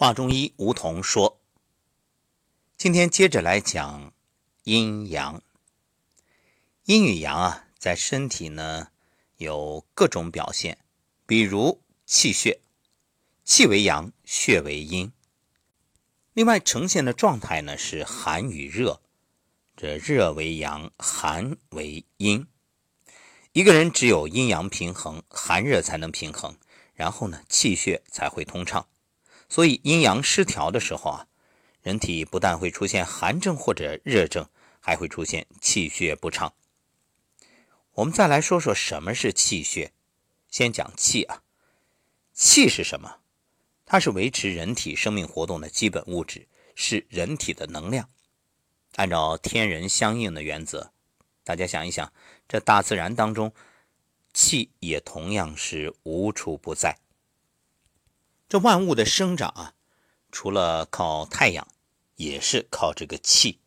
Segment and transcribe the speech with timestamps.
[0.00, 1.40] 华中医吴桐说
[2.78, 4.12] ：“今天接着来讲
[4.62, 5.42] 阴阳。
[6.84, 8.90] 阴与阳啊，在身体呢
[9.38, 10.78] 有各种表现，
[11.26, 12.60] 比如气血，
[13.42, 15.10] 气为阳，血为阴。
[16.32, 19.02] 另外呈现的状态呢是寒与热，
[19.76, 22.46] 这热为阳，寒为阴。
[23.50, 26.56] 一个人只有阴阳平衡，寒热才能平衡，
[26.94, 28.86] 然后呢气血才会通畅。”
[29.48, 31.26] 所以，阴阳失调的时候啊，
[31.82, 34.48] 人体不但会出现寒症或者热症，
[34.80, 36.52] 还会出现气血不畅。
[37.94, 39.92] 我们再来说说什么是气血。
[40.48, 41.42] 先讲气啊，
[42.32, 43.16] 气是什么？
[43.84, 48.08] 它是维持人体生命活动的基本物质，是人体的能量。
[48.96, 50.92] 按照天人相应的原则，
[51.44, 52.12] 大家想一想，
[52.46, 53.52] 这大自然当中，
[54.32, 56.98] 气也同样是无处不在。
[58.48, 59.74] 这万物的生长啊，
[60.32, 61.68] 除了靠太阳，
[62.16, 63.60] 也是靠这个气。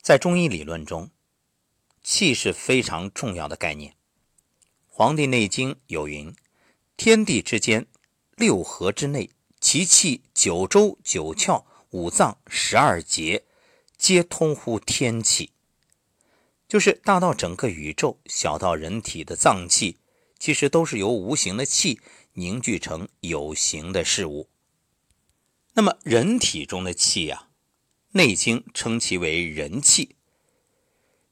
[0.00, 1.10] 在中医理论中，
[2.02, 3.92] 气是非常重要的概念。
[4.88, 6.34] 《黄帝内经》有云
[6.98, 7.86] ：“天地之间，
[8.34, 13.44] 六合之内，其气九州九窍五脏十二节，
[13.96, 15.52] 皆通乎天气。”
[16.66, 19.98] 就是大到整个宇宙，小到人体的脏器，
[20.40, 22.00] 其实都是由无形的气。
[22.34, 24.48] 凝聚成有形的事物。
[25.74, 27.48] 那么，人体中的气呀，
[28.12, 30.16] 《内经》称其为人气。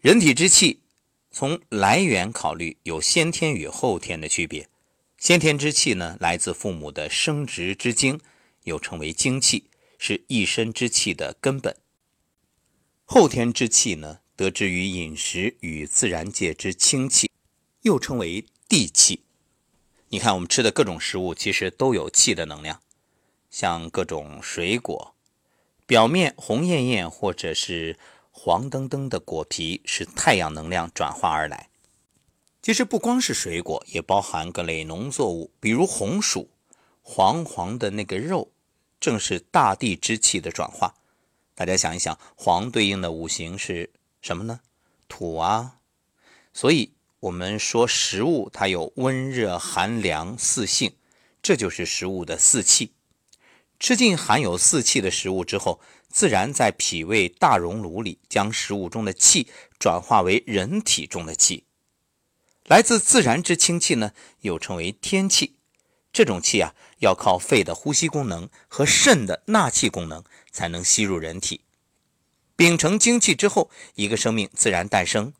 [0.00, 0.80] 人体之气，
[1.30, 4.68] 从来源考虑，有先天与后天的区别。
[5.18, 8.18] 先天之气呢，来自父母的生殖之精，
[8.64, 11.76] 又称为精气，是一身之气的根本。
[13.04, 17.30] 后天之气呢，得之于饮食与自然界之清气，
[17.82, 19.24] 又称为地气。
[20.12, 22.82] 你看，我们吃的各种食物其实都有气的能量，
[23.48, 25.14] 像各种水果，
[25.86, 27.96] 表面红艳艳或者是
[28.32, 31.68] 黄澄澄的果皮是太阳能量转化而来。
[32.60, 36.50] 其实不光是水果，也包含各类农作物，比如红薯，
[37.02, 38.50] 黄黄的那个肉，
[38.98, 40.96] 正是大地之气的转化。
[41.54, 43.88] 大家想一想，黄对应的五行是
[44.20, 44.58] 什么呢？
[45.06, 45.78] 土啊，
[46.52, 46.94] 所以。
[47.20, 50.94] 我们说食物它有温热寒凉四性，
[51.42, 52.94] 这就是食物的四气。
[53.78, 59.48] 吃进含有四气的食物之后，自然在脾胃大熔炉里将食物中的气
[59.78, 61.64] 转化为人体中的气。
[62.64, 65.56] 来自自然之清气呢，又称为天气。
[66.14, 71.60] 这种气啊，要靠肺的呼吸功能和肾的纳气功能才能吸入人体。
[72.56, 75.34] 秉承精气之后，一个生命自然诞生。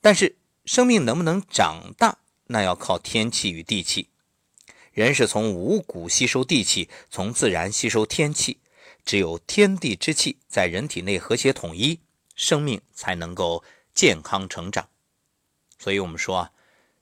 [0.00, 0.39] 但是。
[0.72, 4.08] 生命能不能长大，那要靠天气与地气。
[4.92, 8.60] 人是从五谷吸收地气，从自然吸收天气。
[9.04, 11.98] 只有天地之气在人体内和谐统一，
[12.36, 14.88] 生命才能够健康成长。
[15.76, 16.52] 所以，我们说啊，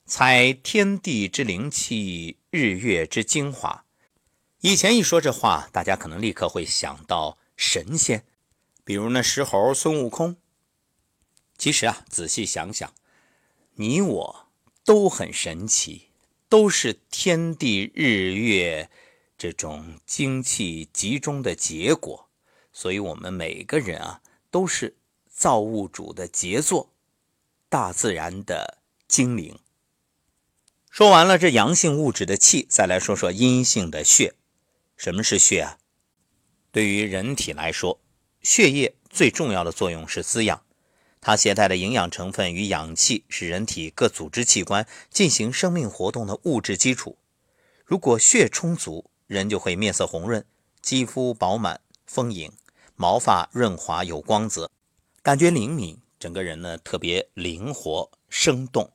[0.03, 3.85] 采天地之灵气，日月之精华。
[4.61, 8.25] 以前一说这话，大家可能立刻会想到神仙，
[8.83, 10.37] 比如那石猴孙悟空。
[11.55, 12.91] 其实啊，仔细想想。
[13.81, 14.47] 你我
[14.83, 16.09] 都很神奇，
[16.49, 18.89] 都是天地日月
[19.37, 22.27] 这种精气集中的结果，
[22.73, 24.97] 所以，我们每个人啊，都是
[25.29, 26.91] 造物主的杰作，
[27.69, 29.57] 大自然的精灵。
[30.89, 34.35] 说完了这阳性物质的气，再来说说阴性的血。
[34.97, 35.77] 什么是血啊？
[36.73, 38.01] 对于人体来说，
[38.41, 40.65] 血液最重要的作用是滋养。
[41.21, 47.17] 它携带的营养成分与氧气是人体各组织器官进行生命活动的物质基础。
[47.85, 50.45] 如果血充足，人就会面色红润，
[50.81, 52.51] 肌肤饱满丰盈，
[52.95, 54.71] 毛发润滑有光泽，
[55.21, 58.91] 感觉灵敏，整个人呢特别灵活生动。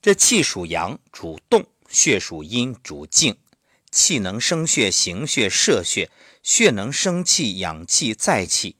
[0.00, 3.36] 这气属阳，主动；血属阴，主静。
[3.90, 6.10] 气能生血、行血、摄血，
[6.42, 8.76] 血能生气、养气、载气。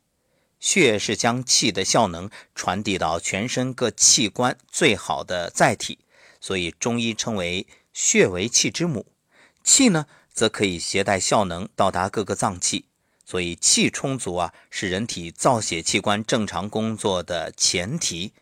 [0.60, 5.98] 血是将气的效能传递到全身各器官最好的载体，
[6.38, 9.06] 所以中医称为血为气之母。
[9.64, 12.84] 气呢，则可以携带效能到达各个脏器，
[13.24, 18.32] 所以气充足啊，是人体造血器官正常工作的前提。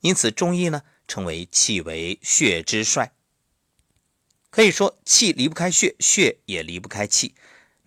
[0.00, 3.12] 因此，中医呢称为气为血之帅。
[4.50, 7.34] 可以说，气离不开血，血也离不开气。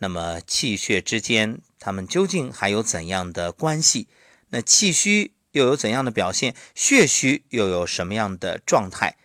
[0.02, 1.62] 那么，气血之间。
[1.80, 4.08] 它们究竟还有怎样的关系？
[4.50, 6.56] 那气虚又有怎样的表现？
[6.74, 9.18] 血虚又有什么样的状态？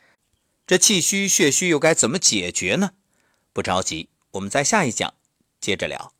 [0.67, 2.90] 这气虚、血虚又该怎么解决呢？
[3.55, 5.14] 不着急，我们在下一讲
[5.61, 6.15] 接着聊。